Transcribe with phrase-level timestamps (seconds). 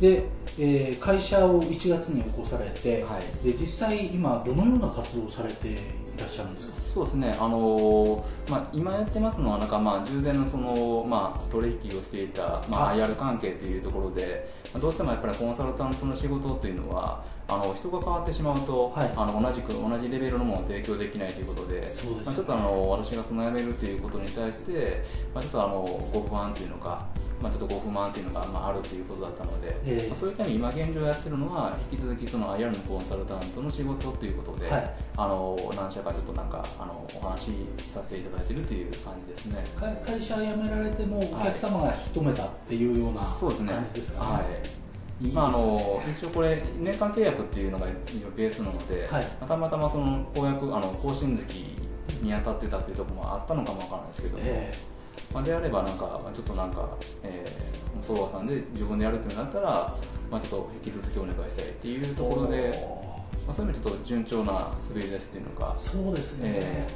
[0.00, 0.24] で、
[0.58, 5.76] えー、会社を1月に起こされて、はい、で実際今どのような活動をされてい
[6.18, 6.74] らっしゃるんですか？
[6.94, 14.48] そうですね、あのー、まあ、今やってますのはなんかまあ従前のその、まあ、取引をしていた、まあ、IR 関係というところで
[14.80, 21.86] どうしてもやっぱりコンサルタントの仕事というのはあの人が変わってしまうと、はい、あの同じく同じレベルのものを提供できないということで、ね、
[22.24, 25.02] まあ、ちょっとあの私がその辞めるということに対して、
[25.34, 25.80] まあ、ちょっとあの
[26.12, 27.06] ご不安というのか、
[27.40, 37.52] まあ、ちょっとご不満というのが、まあ、あるということだったので、えー、まあ、そういった意味今現状やってるのは引き続きその IR のコンサルタントの仕事ということで、はい、あの何社かちょっとなんかあのお話し
[37.94, 39.64] させていただいているという感じですね。
[40.04, 44.78] 会社辞められてもお客様が引き止めたっていうような感じですかね、はい。
[45.32, 47.86] まあ、あの一応これ年間契約っていうのが
[48.36, 51.54] ベースなので、はい、たまたまその公約あの更新月
[52.22, 54.97] に当たってたっていうところもあったのかもわからないですけども、えー、
[55.32, 56.88] まあ、であればなんかちょっとなんか、
[57.22, 59.94] えー、ソロさんで自分でやるってなったら、
[60.30, 62.72] まあ、ちょっと引き続きお願いしたいっていうところで、
[63.46, 64.52] まあ、そういう意味でちょっと順調な
[64.88, 65.74] 滑り出しっていうのか。
[65.76, 66.86] そうですね、え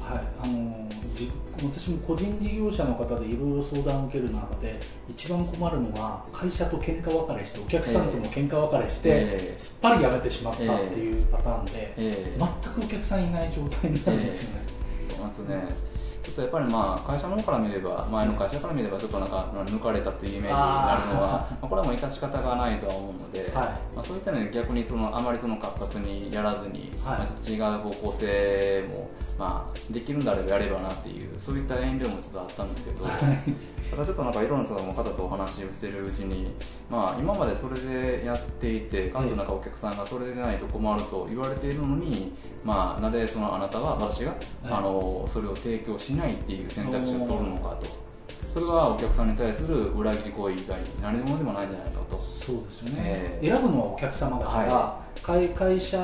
[0.00, 0.14] ー。
[0.14, 0.24] はい。
[0.42, 1.30] あのじ
[1.62, 14.66] 私も個人事業者の方でいろいろ相談を受ける中で一番困るのは会社と喧嘩別れしてお客さんとも喧嘩別れして、えー、すっぱり辞めてしまったっていうパターンで、えー、全くお客さんいない状態になるんですよね。
[15.10, 15.97] そうなんですね
[16.28, 23.50] ちょっとやっぱりまあ会社の方から見れば前の会社から見ればちょっとなんか抜かれたというイメージになるのはまあこれはもう致し方がないとは思うので、はい、
[23.96, 33.78] まあ、そういったので逆にそのあまりその活発にやらずに、はい、まあ、ちょっと違う方向性もまあできるんであればやればなっていうそういった遠慮もちょっとあったんですけど、はい。
[33.90, 36.50] ただちょっとなんかいろんな方とお話をしているうちに、
[36.90, 44.34] まあ、今までそれでやっていてかつなんかお客さんがそれでないと困ると言われているのに、まあ、なぜそのあなたは私が、
[44.64, 48.08] あのそれを提供しないっていう選択肢を取るのかと。
[48.52, 52.18] それはお客さんに対する裏切り行為以外に何者でもないんじゃないかと。
[52.18, 55.98] そうですよね、えー、選ぶのはお客様だから、はい、会社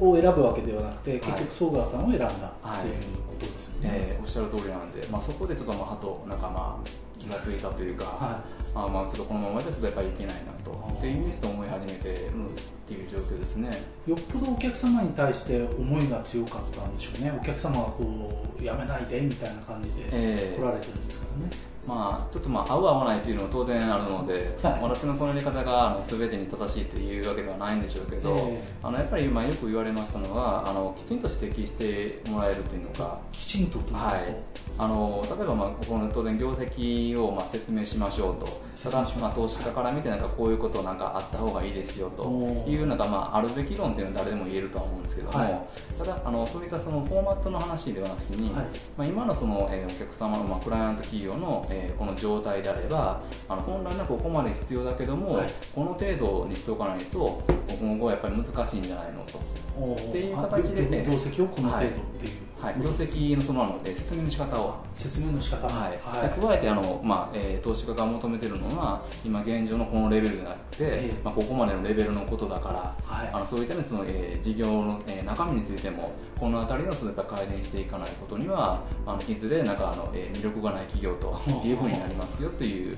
[0.00, 2.50] を選ぶわけではなくて結局総川さんを選んだっていう
[3.28, 13.70] ことですよね、はい、えー、おっしゃる通りなんで、まあ、そこでちょっとまああとなんかまあ気が付いたというか、はい、あまあちょっとこのままですとやっぱりいけないなとっていうふうに思い始めてるっていう状況ですね。
[14.06, 17.32] よっぽどお客様に対して思いが強かったんでしょうね。
[17.38, 34.60] お客様がこうやめないでみたいな感じで来られてるんですからね、えーまあ、ちょっとまあ合う合わないっていうのも当然あるので、はい、私のそのやり方があの全てに正しいっていうわけではないんでしょうけど、えー、あのやっぱり今よく言われましたのはあのきちんと指摘してもらえるっていうのがきちんとはい。
[34.78, 38.70] あの例えば、まあ、この当然業績をまあ説明しましょうと。
[38.82, 42.24] ただ、まあ、投資家から見てなんかこういうことなんかあった方がいいですよと。
[42.66, 48.64] いうのが、まあ、あるべき論っていうのは誰でも言えるとは思うんですけども、はい、ただあのそういったそのフォーマットの話ではなくてに、はい、
[48.96, 57.42] まあ、今のその、えー、お客様の、まあ、クライアント企業の、えー、この状態であればあの本来はここまで必要だけども、はい、この程度にしておかないと
[57.80, 59.38] 今後はやっぱり難しいんじゃないのと。
[59.80, 65.66] っていう形で、ね、業績をこの程度っていう、はい、業績のそのあの説明の仕方を説明の仕方。
[65.66, 82.96] はい、はい、加えてあの、まあえー、投資家が求めているのは今現状のこのレベルでなくて、えー、まあ、ここまでのレベルのことだから、はい、あのそういった、ね、その、えー、事業の、えー、中身についてもこの辺りのそのやっぱ改善していかないことにはあのいずれなんかあの、えー、魅力がない企業というふうになりますよという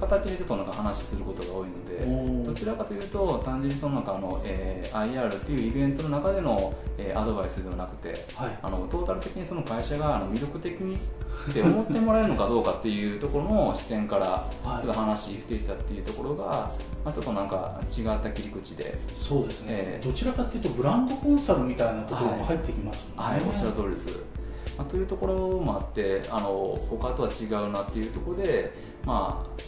[0.00, 16.70] 形でちょっとなんか話することが多いのでどちらかというと単純にその中の、えー、IR っていうイベントの中での、えー、アドバイスではなくて、はい、あのトータル的にその会社があの魅力的にって思ってもらえるのかどうかっていうところの視点からちょっと話していたっていうところが、
[17.04, 24.40] まあ、ちょっとなんか違った切り口でそうですね、えー、どちらかというとブランドコンサルみたいなところも入ってきますもんね、はい、はい、おっしゃる通りです。
[24.76, 28.72] まあ、というところもあってあの他とは違うなっていうところで、
[29.04, 29.60] まあ、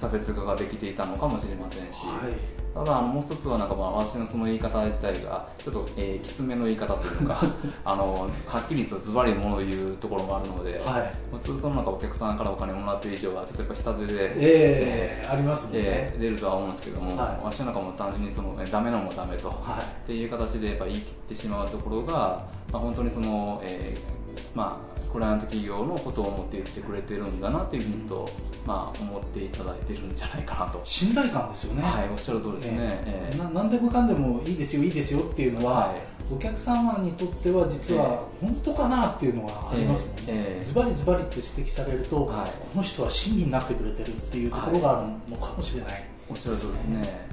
[0.00, 2.34] 差別化ができていたのかもしれませんし、はい、
[2.72, 7.42] ただもう一つはなんかまあ私のその言い方自体がちょっと、えー、きつめの言い方というか
[7.84, 28.28] あのはっきりとズバリものを言うところもあるので、はい、普通その中お客さんからお金もらってる以上はちょっとやっぱ下手で、えー、えー、ありますね、えー、出るとは思うんですけども、はい、私なんかも単純にその、ね、ダメなのもダメと、はい、っていう形でやっぱ言い切ってしまうところが、まあ、本当にその、えー、まあクライアント企業のことを思って言ってくれてるんだなっていうふうにと、
[28.66, 30.80] まあ、思っていただいてるんじゃないかなと。
[30.84, 31.82] 信頼感ですよね。
[31.82, 35.96] はいおっしゃる通りですね、えー、な何でもかんでもいいですよいいですよっていうのは、はい、
[36.32, 47.29] お客様にとっては実は本当かなっていうのはありますもんね、えー、ズバリズバリって指摘されると、はい、この人は親身になってくれてるっていうところがあるのかもしれない、おっしゃる通りですね